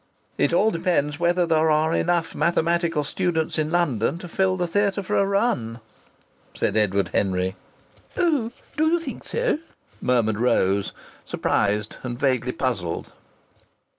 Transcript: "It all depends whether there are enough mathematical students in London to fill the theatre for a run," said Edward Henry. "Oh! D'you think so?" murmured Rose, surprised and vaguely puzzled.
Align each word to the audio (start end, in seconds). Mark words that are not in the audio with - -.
"It 0.35 0.51
all 0.51 0.71
depends 0.71 1.19
whether 1.19 1.45
there 1.45 1.69
are 1.69 1.93
enough 1.93 2.33
mathematical 2.33 3.03
students 3.03 3.59
in 3.59 3.69
London 3.69 4.17
to 4.17 4.27
fill 4.27 4.57
the 4.57 4.65
theatre 4.65 5.03
for 5.03 5.15
a 5.15 5.27
run," 5.27 5.79
said 6.55 6.75
Edward 6.75 7.09
Henry. 7.13 7.55
"Oh! 8.17 8.51
D'you 8.77 8.99
think 8.99 9.23
so?" 9.23 9.59
murmured 10.01 10.39
Rose, 10.39 10.91
surprised 11.23 11.97
and 12.01 12.19
vaguely 12.19 12.51
puzzled. 12.51 13.11